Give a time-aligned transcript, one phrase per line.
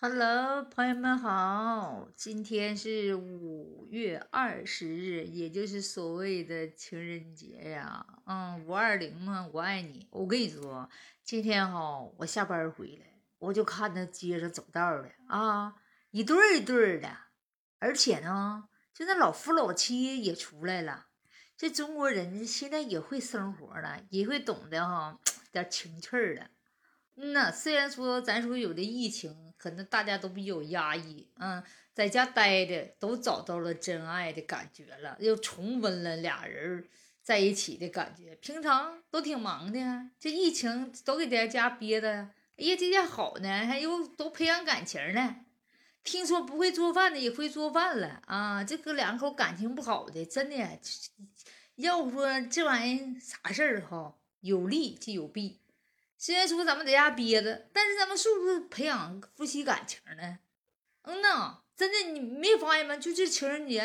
[0.00, 8.06] Hello，朋友们好，今天是五月二十日，也就是所谓的情人节呀。
[8.24, 10.06] 嗯，五二零嘛，我爱你。
[10.12, 10.88] 我跟你说，
[11.24, 15.74] 今天哈，我下班回来，我就看那街上走道的啊，
[16.12, 17.08] 一对儿一对儿的，
[17.80, 21.06] 而且呢，就那老夫老妻也出来了。
[21.56, 25.18] 这中国人现在也会生活了，也会懂得哈
[25.50, 26.50] 点情趣儿了。
[27.16, 31.62] 嗯呐，虽然说咱说有的疫情，可能大家都比较压抑，嗯，
[31.92, 36.88] 在家待的都找到了真爱的感觉了，又重温了俩人
[37.22, 38.36] 在一起的感觉。
[38.36, 45.36] 平常都挺忙的，这疫情都给在家憋的，哎呀，这下好呢，还又都培养感情呢。
[46.04, 50.78] 听说不会做饭的也会做饭了啊，这哥两口感情不好的，真的，
[51.74, 55.60] 要不说这玩意儿啥事儿哈，有利就有弊。
[56.20, 60.40] 虽然说咱们在家憋着，但是咱们是不是培养夫妻感情呢？
[61.02, 62.96] 嗯呐，真的你没发现吗？
[62.96, 63.80] 就这情人节，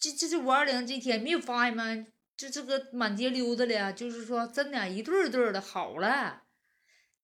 [0.00, 2.06] 这这这五二零这天没有发现吗？
[2.36, 6.42] 这这个满街溜达的，就是说真的，一对儿一对儿的好了，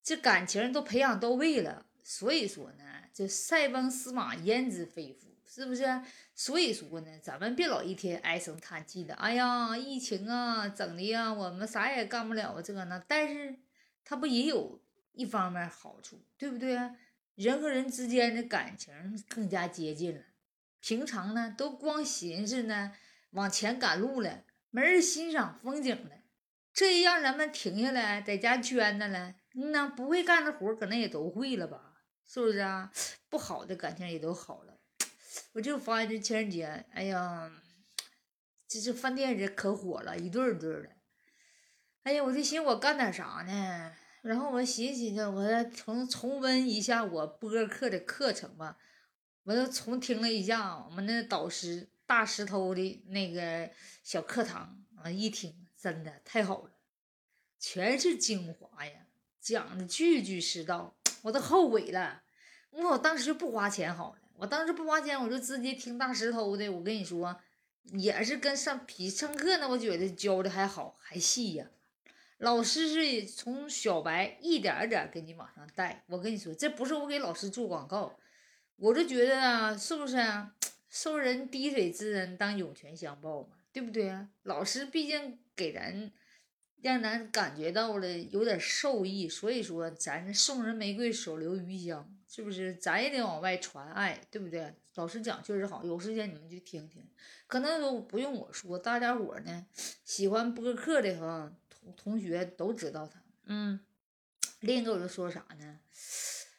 [0.01, 1.85] 这感情都培养到位了。
[2.05, 6.01] 所以说呢，这塞翁失马焉知非福，是不是？
[6.37, 9.15] 所以说呢，咱们别老一天唉声叹气的。
[9.15, 13.57] 哎呀，疫情啊，整的呀，我们啥也干不了啊，这个那，但是。
[14.05, 16.79] 他不也有一方面好处，对不对？
[17.35, 18.95] 人和人之间的感情
[19.29, 20.23] 更加接近了。
[20.81, 22.93] 平常呢，都光寻思呢
[23.31, 26.11] 往前赶路了，没人欣赏风景了。
[26.73, 31.95] 这一让咱们停下来，在家圈着了，那不会干的活可能也都会了吧？
[32.27, 32.93] 是不是啊？
[33.29, 34.79] 不好的感情也都好了。
[35.53, 37.51] 我就发现这情人节，哎呀，
[38.69, 40.91] 这这饭店人可火了，一对儿一对儿的。
[42.05, 43.91] 哎呀，我就寻思我干点啥呢？
[44.21, 48.77] 然后我寻思寻思，我再重重温一下我播客的课程吧。
[49.45, 53.71] 我又重听了一下我们那导师大石头的那个
[54.03, 56.71] 小课堂啊，一听真的太好了，
[57.59, 59.07] 全是精华呀，
[59.41, 60.95] 讲的句句是道。
[61.23, 62.23] 我都后悔了，
[62.69, 66.69] 我我当时就不花钱好了，我当时不花钱，我就直接听大石头的。
[66.69, 67.41] 我跟你说，
[67.95, 71.67] 也是跟上比上课呢，我觉得教的还好还细呀。
[72.45, 78.19] 老师是从小白一点儿点儿给你往上带，我跟你说，这不是我给老师做广告，
[78.77, 80.55] 我就觉得啊，是不是啊？
[80.91, 84.29] 受人滴水之恩，当涌泉相报嘛，对不对啊？
[84.43, 86.13] 老师毕竟给咱，
[86.83, 92.75] 让咱感觉到了有点受益，所以说咱送人玫瑰，手留余香，是不是？
[92.75, 94.75] 咱也得往外传爱，对不对？
[94.97, 97.09] 老师讲确实好，有时间你们就听听，
[97.47, 99.67] 可能都不用我说，大家伙呢
[100.05, 101.51] 喜欢播客的哈。
[101.93, 103.81] 同学都知道他，嗯，
[104.61, 105.79] 另一个我就说啥呢？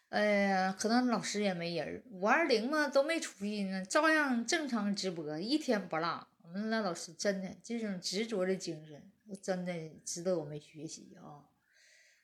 [0.09, 6.27] 哎呀，可能老师也没人，五二零嘛都没出去呢，照样正常直播，一天不落。
[6.41, 9.01] 我们那老师真的这种执着的精神，
[9.41, 9.73] 真的
[10.05, 11.43] 值得我们学习啊！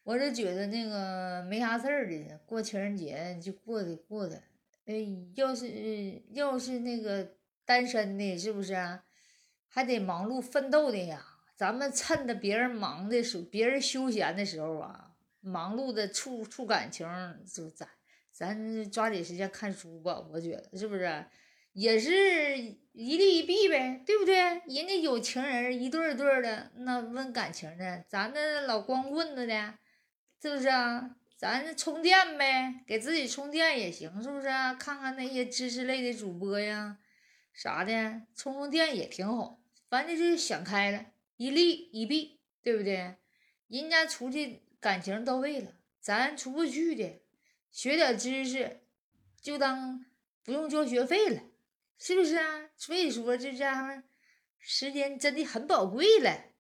[0.04, 4.42] 我就觉得那个没啥事儿的，过情人节就过的过的。
[4.86, 7.34] 哎，要是要是那个
[7.66, 9.04] 单身的，是不是啊？
[9.68, 11.31] 还得忙碌奋斗的呀？
[11.62, 15.12] 咱们趁着别人忙的时候，别人休闲的时候啊，
[15.42, 17.08] 忙碌的处处感情，
[17.46, 17.88] 就咱
[18.32, 20.20] 咱抓紧时间看书吧。
[20.32, 21.24] 我觉得是不是，
[21.74, 22.58] 也是
[22.94, 24.36] 一利一弊呗，对不对？
[24.38, 29.76] 人家有情人一对一对的，那问感情的，咱那老光棍子的，
[30.42, 31.12] 是不是啊？
[31.38, 34.48] 咱充电呗，给自己充电也行，是不是？
[34.80, 36.98] 看看那些知识类的主播呀，
[37.54, 39.60] 啥的，充充电也挺好。
[39.92, 41.06] 反正就是想开了。
[41.42, 43.16] 一利一弊，对不对？
[43.68, 47.20] 人家出去感情到位了，咱出不去的，
[47.72, 48.82] 学点知识，
[49.42, 50.06] 就当
[50.44, 51.42] 不用交学费了，
[51.98, 52.70] 是不是啊？
[52.78, 54.04] 所以说这家伙
[54.60, 56.52] 时间真的很宝贵了，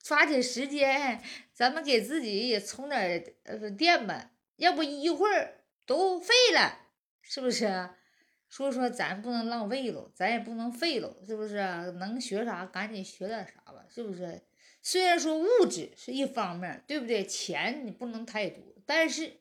[0.00, 1.20] 抓紧时间，
[1.52, 7.98] 咱们给自己也充点呃电吧，要不一会儿都废了，是不是啊？
[8.48, 11.56] 所以说，咱不能浪费了，咱也不能废了，是不是？
[11.98, 14.42] 能学啥，赶紧学点啥吧，是不是？
[14.82, 17.26] 虽然说物质是一方面，对不对？
[17.26, 19.40] 钱你不能太多，但是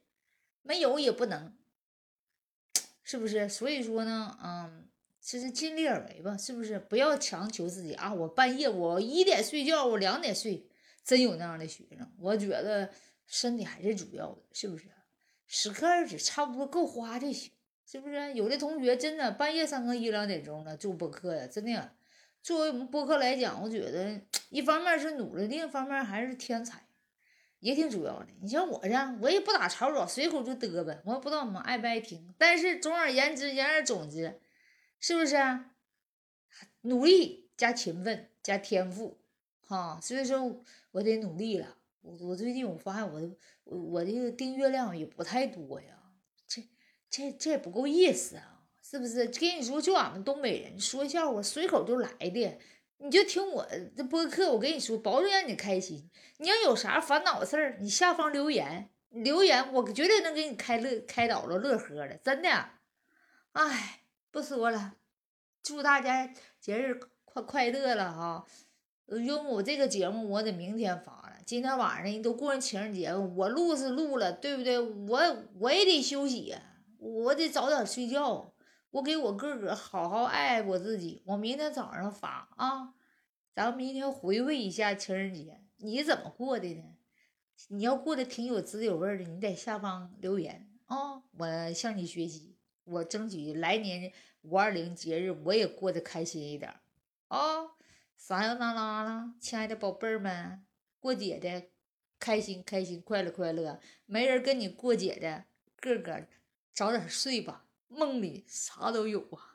[0.64, 1.56] 没有也不能，
[3.04, 3.48] 是不是？
[3.48, 4.90] 所以说呢，嗯，
[5.22, 6.80] 其实尽力而为吧，是不是？
[6.80, 8.12] 不要强求自己啊！
[8.12, 10.68] 我半夜我一点睡觉，我两点睡，
[11.04, 12.12] 真有那样的学生。
[12.20, 12.92] 我觉得
[13.28, 14.86] 身体还是主要的，是不是？
[15.46, 17.52] 十颗二指差不多够花就行。
[17.86, 21.48] 是不是有的同学真的半夜三更一两点钟了做播客呀？
[21.48, 21.96] 真的，
[22.42, 26.82] 作为我们播客来讲，我觉得一方面是努力，另一方面还是天才。
[27.60, 28.28] 也挺主要的。
[28.42, 32.32] 你像我这样，我也不打草稿，随口就嘚吧，我也不知道你们爱不爱听。
[32.38, 34.40] 但是总而言之，言而总之，
[35.00, 35.36] 是不是？
[36.82, 39.20] 努力加勤奋加天赋，
[39.66, 41.78] 哈，所以说我得努力了。
[42.02, 45.88] 我我最近我发现我的我我这个订阅量也不太多呀，
[47.16, 49.28] 这这也不够意思啊，是不是？
[49.28, 52.58] 跟你说，就俺们东北人说笑话随口就来的，
[52.98, 53.66] 你就听我
[53.96, 56.10] 这播客，我跟你说，保证让你开心。
[56.40, 62.50] 你要有啥烦恼事儿，你下方留言留言，我绝对能给你开乐开导了乐呵的，真的。
[63.54, 64.96] 哎，不说了，
[65.64, 68.46] 祝大家节日快快乐了哈！
[69.08, 74.78] 因为我这个节目我得明天发了，今天晚上人都过完情人节，我录是录了，对不对？
[74.78, 76.62] 我我也得休息呀，
[77.00, 78.54] 我得早点睡觉，
[78.92, 81.22] 我给我个个好好爱爱我自己。
[81.26, 82.94] 我明天早上发啊，
[83.54, 86.84] 咱们明天回味一下情人节，你怎么过的呢？
[87.70, 94.12] 你要过得挺有滋有味的，你在下方留言啊，我向你学习，我争取来年
[94.42, 96.74] 五二零节日我也过得开心一点
[97.30, 97.72] 啊。
[98.18, 100.66] 撒呀那拉了，亲爱的宝贝们，
[101.00, 101.68] 过节的
[102.20, 103.80] 开心开心，快乐快乐。
[104.06, 105.46] 没人跟你过节的，
[105.80, 106.26] 个个
[106.76, 109.55] 早点睡吧，梦里啥都有啊。